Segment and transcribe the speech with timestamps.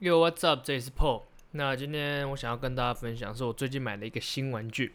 [0.00, 0.60] Yo, what's up？
[0.64, 1.22] 这里是 Paul。
[1.52, 4.92] 那今天我想要跟大家分享，是我最近买的一个新玩具。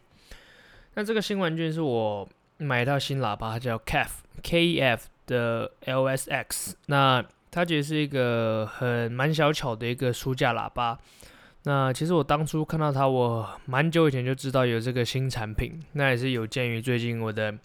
[0.96, 6.74] 那这个新玩具是我买一套新喇叭，它叫 KEF，K-E-F 的 LSX。
[6.88, 11.00] 那它其实是一个很蛮小巧的一个书架喇叭。
[11.64, 15.82] 那其实我当初看到它，我蛮久以前就知道有这个新产品。
[15.94, 17.58] 那也是有鉴于最近我的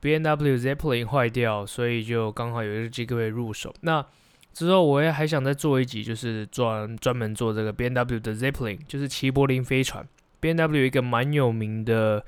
[0.00, 3.74] B N W Zeppelin 坏掉，所以就刚好有一个机会入手。
[3.82, 4.04] 那
[4.52, 10.06] 之后我也还想再做一集，就是专专门做这个 B&W 的 Zeppelin，就是齐柏林飞船。
[10.40, 12.24] B&W 一个蛮有名的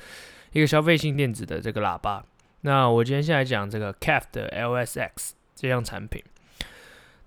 [0.52, 2.24] 一个消费性电子的这个喇叭。
[2.60, 6.22] 那我今天先来讲这个 KEF 的 LSX 这样产品。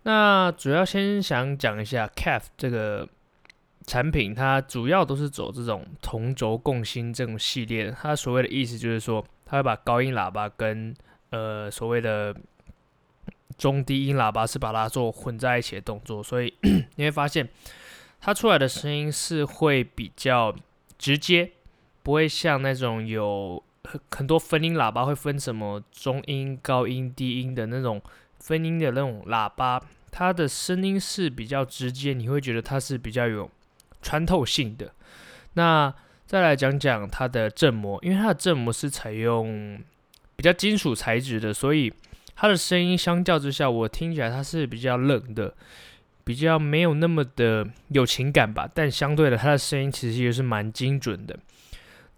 [0.03, 3.09] 那主要先想讲一下 KEF 这个
[3.87, 7.91] 产品，它主要都是走这种同轴共兴这种系列。
[7.99, 10.95] 它所谓的意思就是说，它会把高音喇叭跟
[11.31, 12.35] 呃所谓的
[13.57, 16.53] 中低音喇叭是把它做混在一起的动作，所以
[16.95, 17.47] 你会发现
[18.19, 20.53] 它出来的声音是会比较
[20.97, 21.51] 直接，
[22.03, 23.63] 不会像那种有
[24.11, 28.01] 很多分音喇叭会分什么中音、高音、低音的那种
[28.39, 33.49] 分音的那种喇叭，它的声音是比较直接，你会觉得它是比较有
[34.01, 34.91] 穿透性的。
[35.53, 35.93] 那
[36.25, 39.79] 再来讲讲它的振膜，因为它的振膜是采用
[40.35, 41.93] 比较金属材质的，所以。
[42.35, 45.53] 它的声音相较之下，我听起来它是比较冷的，
[46.23, 48.69] 比较没有那么的有情感吧。
[48.73, 51.37] 但相对的，它的声音其实也是蛮精准的。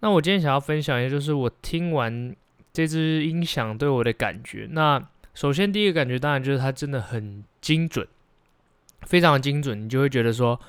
[0.00, 2.34] 那我今天想要分享，一下就是我听完
[2.72, 4.68] 这支音响对我的感觉。
[4.70, 5.02] 那
[5.34, 8.06] 首先第一个感觉，当然就是它真的很精准，
[9.02, 9.84] 非常的精准。
[9.84, 10.60] 你就会觉得说，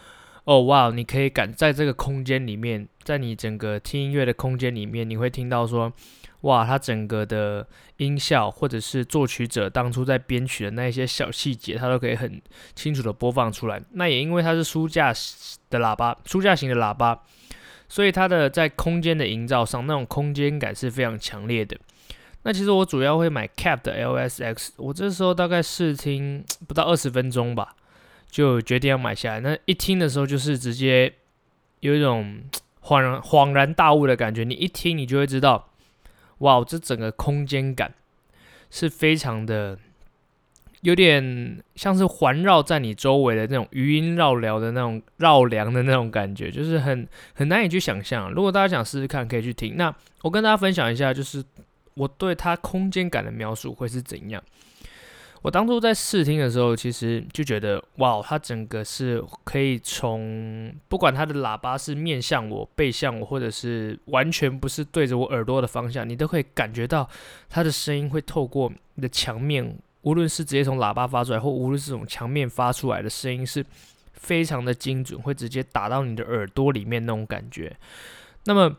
[0.50, 5.94] 哦哇，你可以感在这个空间里面，在你整个听音乐的空间里面，你会听到说。
[6.44, 12.41] 哇，它整个的音效，或者是作曲者当初在编曲的那一些小细节，它都可以很
[12.73, 13.80] 清楚的播放出来。
[13.91, 15.14] 那也因为它是书架
[15.69, 17.22] 的喇叭，书架型的喇叭，
[17.89, 21.78] 所以它的在空间的营造上，那种空间感是非常强烈的。
[22.44, 27.75] 那其实我主要会买 Cap 的 LSX，我这时候大概试听不到二十分钟吧，
[28.29, 29.40] 就决定要买下来。
[29.40, 31.13] 那一听的时候，就是直接
[31.79, 32.41] 有一种
[32.81, 34.44] 恍然恍然大悟的感觉。
[34.44, 35.69] 你一听，你就会知道。
[36.39, 37.94] 哇，这整个空间感
[38.72, 39.78] 是非常的，
[40.81, 48.31] 有点像是环绕在你周围的那种余音绕梁的那种绕梁的那种感觉，就是很很难以去想象。
[48.31, 49.75] 如果大家想试试看，可以去听。
[49.75, 51.44] 那我跟大家分享一下，就是
[51.95, 54.41] 我对它空间感的描述会是怎样。
[55.41, 67.09] 我当初在试听的时候，其实就觉得，哇，它整个是可以从不管它的喇叭是面向我、背向我，或者是完全不是对着我耳朵的方向，你都可以感觉到
[67.47, 73.66] 它的声音会透过你的墙面，无论是直接从喇叭发出来，或无论是从墙面发出来的声音，是
[74.11, 77.73] 非常的精准，会直接打到你的耳朵里面那种感觉。
[78.44, 78.75] 那么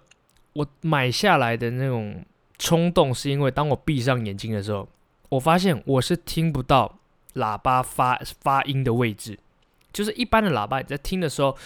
[0.53, 2.23] 我买下来的那种
[2.59, 4.87] 冲动，是因为当我闭上眼睛的时候。
[5.31, 6.99] 我发现我是听不到
[7.35, 9.39] 喇叭发发音的位置，
[9.93, 11.57] 就是一般的喇叭你在听的时候，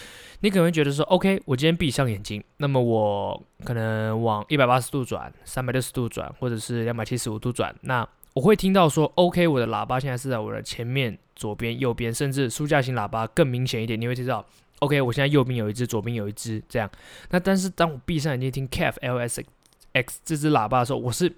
[0.41, 14.45] 你可能会觉得说，OK，我今天闭上眼睛，那么我可能往一百八十度转、三百六十度转，或者是两百七十五度转，那我会听到说，OK，我的喇叭现在是在我的前面、左边、右边，甚至书架型喇叭更明显一点，你会听到
[14.79, 16.87] ，OK，我现在右边有一只，左边有一只，这样。
[17.31, 21.35] 那但是当我闭上眼睛听 KEF LSX 这只喇叭的时候，我是。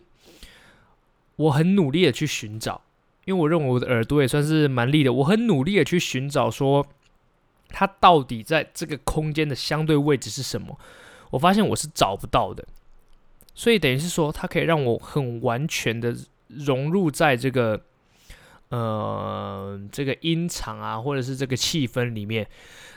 [1.37, 2.81] 我很努力的去寻找，
[3.25, 5.13] 因为我认为我的耳朵也算是蛮利的。
[5.13, 6.85] 我很努力的去寻找，说
[7.69, 10.79] 它到底在这个空间的相对位置是什么？
[11.29, 12.65] 我发现我是找不到的，
[13.53, 16.15] 所以等于是说，它可以让我很完全的
[16.47, 17.81] 融入在这个
[18.69, 22.47] 呃这个音场啊，或者是这个气氛里面。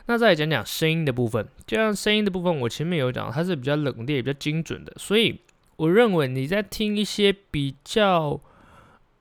[0.07, 5.39] 那再来讲讲声音的部分，就像声音的部分，我前面有讲，它是比较冷冽、比较精准的，所以。
[5.81, 8.39] 我认为你在听一些比较，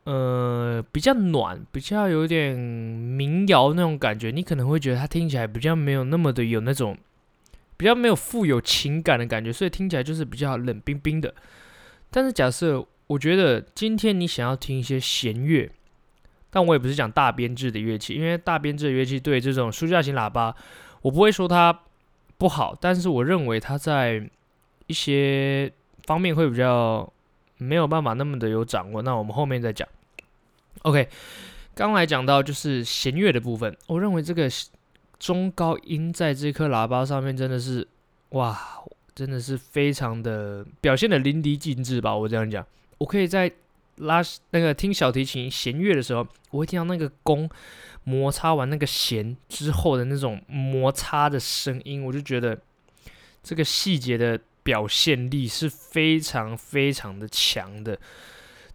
[0.04, 6.98] 呃，比较暖、比较有点民谣那种感觉，你可能会觉得它听起来比较没有那么的有那种，
[7.78, 11.34] 比较没有富有情感的感觉，所以听起来就是比较冷冰冰的。
[12.12, 15.72] 但是假设我觉得今天你想要听一些弦乐，
[16.50, 20.54] 但我也不是讲大编制的乐器，因为大编制的乐器对这种书架型喇叭，
[21.04, 21.84] 我不会说它
[22.38, 24.30] 不好，但是我认为它在
[24.88, 25.72] 一些。
[26.10, 27.08] 方面会比较
[27.58, 29.88] 没有办法那么的有掌握，那我们后面再讲。
[30.82, 31.08] OK，
[31.76, 34.50] 刚来讲到就是弦乐的部分，我认为这个
[35.20, 37.88] 中高音在这颗喇叭上面真的是
[38.30, 38.60] 哇，
[39.14, 42.16] 真的是非常的表现的淋漓尽致吧。
[42.16, 42.66] 我这样讲，
[42.98, 43.52] 我可以在
[43.98, 44.20] 拉
[44.50, 47.48] 那个听小提琴弦乐的时候，我会听到那个弓
[48.04, 52.58] 摩擦完那个弦之后的那种摩擦的声音，我就觉得
[53.44, 58.00] 这个细节的表现力是非常非常的强的。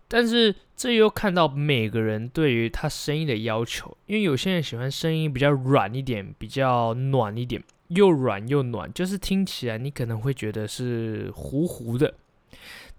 [0.07, 12.15] 但是这又看到每个人对于他声音的要求，因为有些人喜欢声音比较软一点，比较暖一点，又软又暖，就是听起来你可能会觉得是糊糊的，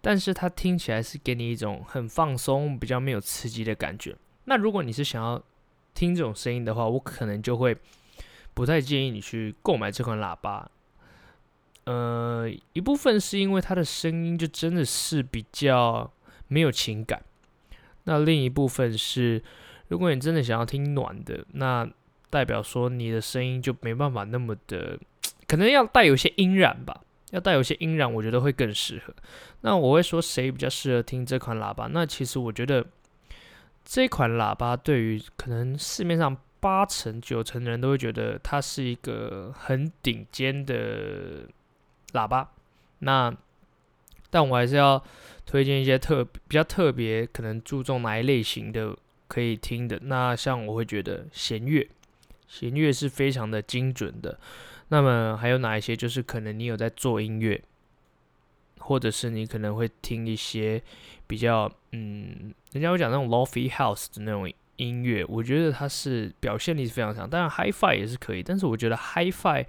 [0.01, 4.15] 但是它听起来是给你一种很放松、比较没有刺激的感觉。
[4.45, 5.41] 那如果你是想要
[5.93, 7.77] 听这种声音的话，我可能就会
[8.53, 10.69] 不太建议你去购买这款喇叭。
[11.85, 16.11] 呃，一部分是因为它的声音就真的是比较
[16.47, 17.23] 没有情感。
[18.03, 19.41] 那另一部分是，
[19.87, 21.89] 如果你真的想要听暖的，那
[22.29, 24.99] 代表说你的声音就没办法那么的，
[25.47, 27.01] 可能要带有些音染吧，
[27.31, 29.13] 要带有些音染，我觉得会更适合。
[29.61, 31.87] 那我会说谁比较适合听这款喇叭？
[31.87, 32.85] 那其实我觉得。
[33.87, 41.47] 这款喇叭对于可能市面上八成九成的人都会觉得它是一个很顶尖的
[42.15, 42.49] 喇叭。
[42.99, 43.35] 那
[44.29, 45.03] 但我还是要
[45.45, 48.97] 推荐一些特比较特别，可能注重哪一类型的
[49.27, 49.99] 可以听的。
[50.03, 51.87] 那像我会觉得弦乐，
[52.47, 54.39] 弦乐是非常的精准的。
[54.87, 55.95] 那么还有哪一些？
[55.95, 57.61] 就是可能你有在做音乐。
[58.77, 60.79] 或者是你可能会听一些
[61.25, 67.27] 比较，嗯，人家会讲那种 lofi house 的那种音乐，我觉得它是表现力是非常强。
[67.27, 69.65] 当然 hi-fi 也是可以，但是我觉得 hi-fi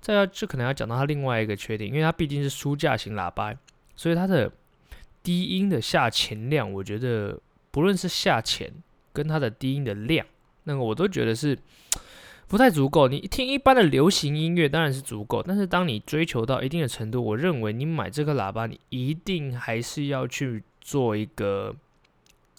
[0.00, 3.54] 再要就可能要讲到它另外一个缺点，因为它毕竟是书架型喇叭，
[3.94, 4.50] 所以它的
[5.22, 7.40] 低音的下潜量，我觉得
[7.70, 8.72] 不论是下潜
[9.12, 10.26] 跟它的低音的量，
[10.64, 11.58] 那个我都觉得是。
[12.48, 13.08] 不太足够。
[13.08, 21.74] 你听一般的流行音乐当然是足够，但是当你追求到一定的程度，我认为你买这个喇叭，你一定还是要去做一个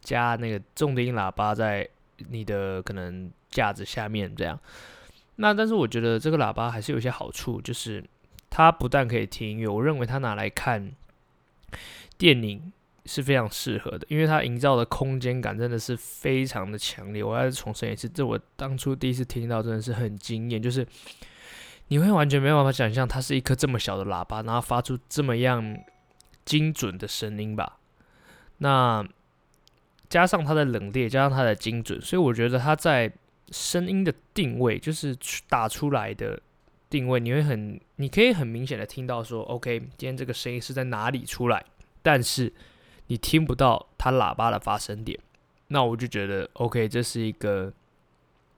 [0.02, 1.88] 加那个重低音喇叭在
[2.28, 4.60] 你的可能架子下面这样。
[5.38, 8.04] 那但是我觉得这个喇叭还是有些好处，就是
[8.50, 10.92] 它不但可以听音乐，我认为它拿来看
[12.18, 12.72] 电影。
[13.10, 17.24] 是非常适合的，因为它营造的空间感真的是非常的强烈。
[17.24, 20.86] 我要重申一次，这我当初第一次听到真的是很惊艳，就是
[21.88, 25.78] 你会完全没有办法想象它是一颗这么小的喇叭，然后发出这么样
[26.44, 27.78] 精准的声音吧。
[28.58, 29.08] 那
[30.10, 33.10] 加上它的冷冽，加上它的精准，所以我觉得它在
[33.52, 35.18] 声音的定位，就是
[35.48, 36.40] 打出来的
[36.90, 41.66] 定位，你会很，你可以很明显的听到说，OK，今天这个声音是在哪里出来，
[42.02, 42.54] 但是。
[43.10, 45.18] 你听不到它喇叭的发声点，
[45.70, 47.72] 那我就觉得 OK，这是一个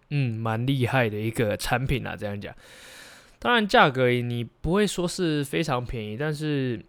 [0.09, 2.15] 嗯蛮厉害的一个产品啊。
[2.15, 2.51] 这样讲，
[3.37, 6.83] 当然价格你不会说是非常便宜，但是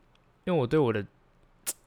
[0.44, 1.04] 因为我对我的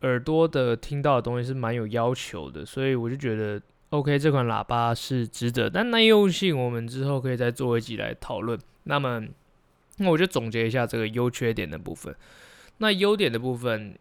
[0.01, 3.59] 耳朵的听到的东西是蛮有要求的，所以我就觉得
[3.93, 5.69] OK，这款喇叭是值得。
[5.69, 8.59] 但耐用性我们之后可以再做一集来讨论。
[8.85, 9.23] 那么，
[9.97, 12.15] 那我就总结一下这个优缺点的部分。
[12.79, 13.95] 那优点的部分。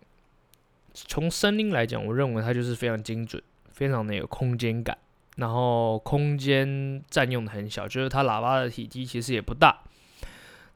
[0.94, 4.96] 从声音来讲，我认为它就是非常精准，非常的有空间感，
[5.36, 9.84] 然后空间占用的很小，就是它喇叭的体积其实也不大。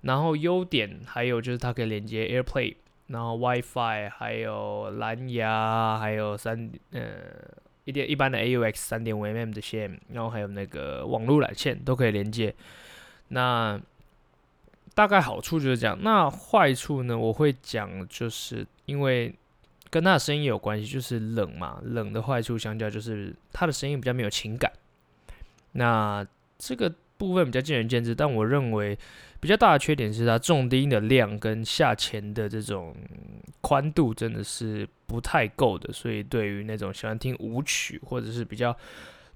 [0.00, 2.76] 然后优点还有就是它可以连接 AirPlay，
[3.08, 7.02] 然后 WiFi，还有蓝牙，还有三呃
[7.86, 12.54] 一点一般的 AUX 三点五 mm 的线，然后还有那个网络缆线都可以连接。
[13.28, 13.80] 那
[14.94, 15.98] 大概好处就是这样。
[16.02, 17.16] 那坏处呢？
[17.16, 19.34] 我会讲，就是因为。
[19.88, 21.80] 跟它的声音有关系，就是冷嘛。
[21.84, 24.70] 冷的坏处相较就是它的声音比较没有情感。
[25.72, 26.26] 那
[26.58, 28.98] 这个部分比较见仁见智，但我认为
[29.38, 32.94] 比较大的缺点是它重低音的量跟下潜的这种
[33.60, 35.92] 宽度真的是不太够的。
[35.92, 38.76] 所以对于那种喜欢听舞曲或者是比较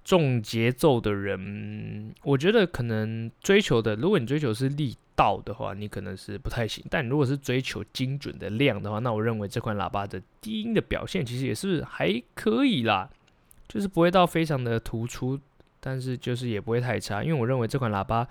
[0.05, 6.83] 重节奏的人，我觉得可能追求的，如果你追求是力道的话，你可能是不太行。
[6.89, 13.11] 但如果是追求精准的量的话，那我认为这款喇叭的低音的表现其实也是还可以啦，
[13.69, 15.39] 就是不会到非常的突出，
[15.79, 17.23] 但是就是也不会太差。
[17.23, 18.27] 因为我认为这款喇叭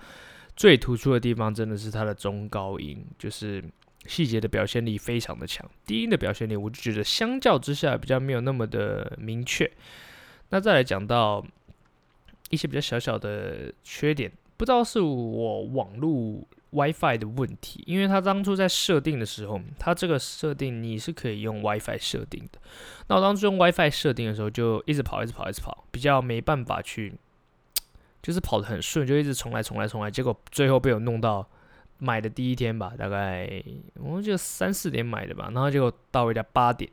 [0.56, 3.64] 最突出的地方真的是它的中高音，就是
[4.06, 5.68] 细节的表现力非常的强。
[5.86, 9.70] 低音的表现力，我就觉得相较之下比较没有那么的明确。
[10.50, 11.44] 那再来讲到。
[12.52, 22.58] 一些比较小小的缺点，不知道是我网络 WiFi 的问题，因为它当初在设定的时候，它这个设定你是可以用 WiFi 设定的。
[23.06, 27.14] 那我当初用 WiFi 设定的时候，就一直跑，一直跑，一直跑，比较没办法去，
[28.20, 30.10] 就是跑得很顺，就一直重来，重来，重来。
[30.10, 31.48] 结果最后被我弄到
[32.00, 33.62] 买的第一天吧，大概
[33.94, 36.90] 我就三四点买的吧，然后结果到回家八点，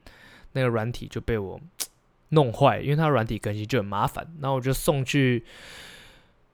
[0.51, 1.59] 那个软体就被我。
[2.31, 5.45] 弄坏，因为它软体更新就很麻烦，然后我就送去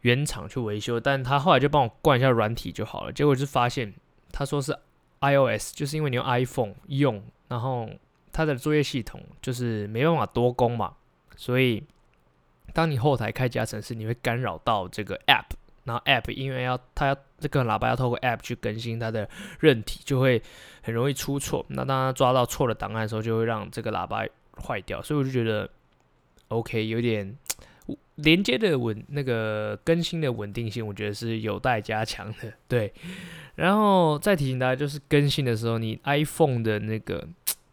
[0.02, 3.12] 原厂去维修，但他后来就帮我灌一下软体就好了。
[3.12, 3.92] 结果就发现
[4.32, 4.78] 他说是
[5.22, 7.90] iOS，就是因为你用 iPhone 用，然后
[8.32, 10.94] 它的作业系统就是没办法多工嘛，
[11.36, 11.84] 所以
[12.72, 20.42] 当你后台开其他程式，你会干扰到这个 App，然后 App 因为要它要这个喇叭要透过 App 去更新它的韧体，就会
[20.82, 21.66] 很容易出错。
[21.70, 24.26] 那当它抓到错的档案的时候，就会让这个喇叭
[24.64, 25.02] 坏掉。
[25.02, 25.70] 所以我就觉得
[26.50, 27.38] OK，有点。
[28.18, 32.54] 连接的稳，那个更新的稳定性，我觉得是有待加强的。
[32.68, 32.94] 对，
[33.56, 37.28] 然后再提醒大家，就是更新的时候，你 iPhone 的那个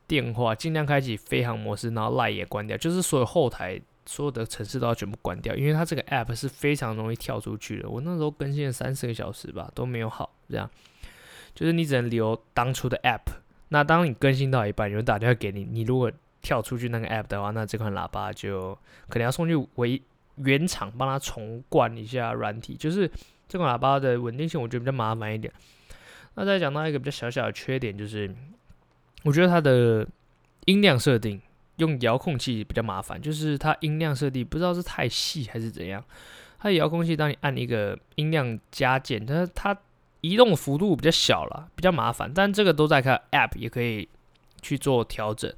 [0.06, 3.78] 电话尽量开启飞行模式，然后 Light 也关掉，就是所有后台
[4.10, 7.88] 所有的程式都要全部关掉，因为它这个 App 是非常容易跳出去的。
[7.88, 10.68] 我那时候更新了三四个小时吧，都没有好，这样
[11.54, 13.32] 就是你只能留当初的 App。
[13.68, 16.10] 那当你更新到一半，有人打电话给你，你如果
[16.42, 18.76] 跳出去那个 App 的话，那这款喇叭就
[19.08, 20.02] 可能要送去维。
[20.36, 23.10] 原厂帮他重灌一下软体，就是
[23.46, 25.52] 这款喇叭的稳定性，我觉得比较麻烦一点。
[26.34, 28.34] 那再讲到一个比较小小的缺点，就是
[29.22, 30.06] 我觉得它的
[30.64, 31.38] 音量设定
[31.80, 36.02] 用遥控器比较麻烦，就是它音量设定不知道是太细还是怎样。
[36.60, 39.76] 它的遥控器当你按一个音量加减，它它
[40.20, 42.32] 移动幅度比较小了，比较麻烦。
[42.32, 44.08] 但这个都在看 App 也可以
[44.62, 45.52] 去做调整。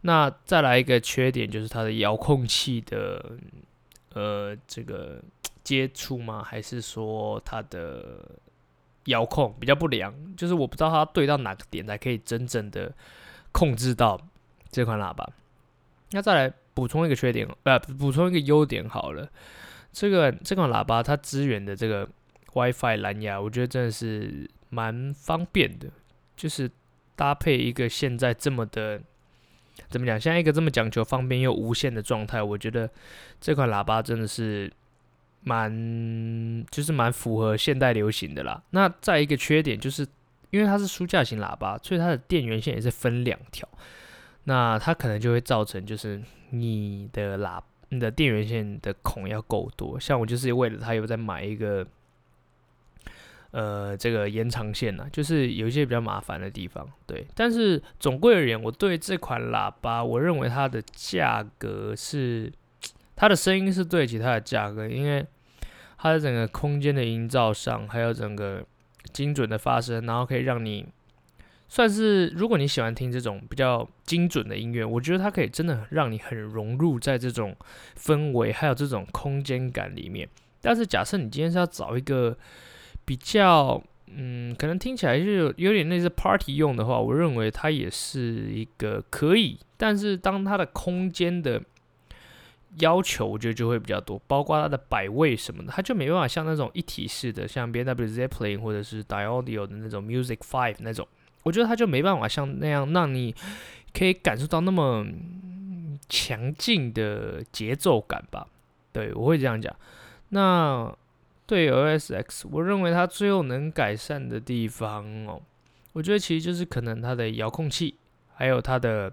[0.00, 3.32] 那再来一个缺点就是它的遥控器的。
[4.14, 5.22] 呃，这个
[5.62, 6.42] 接触吗？
[6.42, 8.18] 还是说它的
[9.04, 10.10] 遥控比较不良？
[10.38, 12.90] 就是我不知道它对到哪个点才可以真正的
[13.52, 14.18] 控制到
[14.70, 15.28] 这款喇叭。
[16.10, 19.28] 那再来补充一个缺点，呃，补充一个优点好了。
[19.92, 22.08] 这个这款喇叭它支援的这个
[22.52, 25.88] WiFi 蓝牙，我觉得真的是蛮方便的，
[26.36, 26.70] 就是
[27.14, 29.00] 搭配一个现在这么的。
[29.90, 30.18] 怎么讲？
[30.18, 32.88] 像一个这么讲求方便又无线的状态，我觉得
[33.38, 34.72] 这款喇叭真的是
[35.42, 38.62] 蛮，就是蛮符合现代流行的啦。
[38.70, 40.06] 那再一个缺点就是，
[40.50, 43.68] 因为它是书架型喇叭，所以它的电源线也是分两条。
[44.46, 47.60] 那它可能就会造成，就是你的喇，
[47.90, 50.00] 你的电源线的孔要够多。
[50.00, 51.86] 像我就是为了它，有在买一个。
[53.52, 57.26] 呃，这个延长线呢、啊，就是有一些比较麻烦的地方，对。
[57.34, 62.52] 但是总归而言，我对这款喇叭，我认为它的价格是，
[63.14, 65.24] 它的声音是对得起它的价格，因为
[65.96, 68.62] 它的整个空间的营造上，还有整个
[69.14, 70.86] 精准的发声，然后可以让你
[71.68, 77.56] 算是，如果你喜欢听这种比较精准的音乐，我觉得它可以真的让你很融入在这种
[77.98, 80.28] 氛围，还有这种空间感里面。
[80.60, 82.36] 但是假设你今天是要找一个。
[83.08, 91.62] 比较，嗯，可能听起来就有有点类似 party 用的话，我认为它也是一个可以，但是当它的空间的
[92.80, 101.06] 要求，我觉得就会比较多，包括它的摆位什么的，它就没办法像那种一体式的，像 B&W Zeppelin 或者是 Diodio 的那种 Music Five 那种，
[101.46, 103.34] 我觉得它就没办法像那样让你
[103.94, 105.06] 可以感受到那么
[106.10, 108.46] 强劲的节奏感吧？
[108.92, 109.74] 对，我会这样讲。
[110.30, 110.94] 那。
[111.48, 115.40] 对 OS X，我认为它最后能改善的地方哦，
[115.92, 117.94] 我觉得其实就是可能它的遥控器，
[118.34, 119.12] 还有它的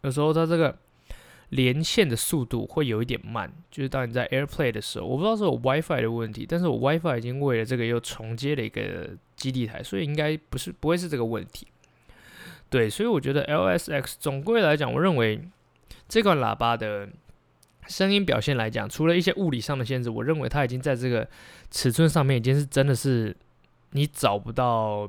[0.00, 0.74] 有时候它这个
[1.50, 11.66] 连线的速度会有一点慢，就是当你在 AirPlay 的时候，我不知道是我 WiFi 的问题，但是我 WiFi 已经为了这个又重接了一个基地台，所以应该不是不会是这个问题。
[12.68, 15.40] 对，所以我觉得 LS X 总归来讲，我认为
[16.08, 17.08] 这款喇叭的。
[17.88, 21.28] 声音表现来讲，除了一些物理上的限制，我认为它已经在这个
[21.70, 23.36] 尺寸上面已经是真的是
[23.90, 25.08] 你找不到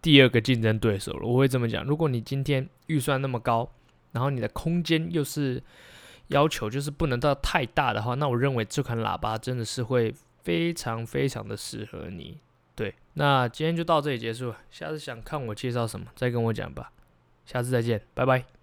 [0.00, 1.28] 第二个竞争对手了。
[1.28, 3.70] 我会这么讲，如果你今天预算那么高，
[4.12, 5.62] 然后你的空间又是
[6.28, 12.38] 要求就是不能到太大的话，那我认为这款喇叭真的是会非常非常的适合你。
[12.76, 16.92] 对，那今天就到这里结束，下次想看我介绍什么再跟我讲吧。
[17.44, 18.55] 下次再见，拜拜。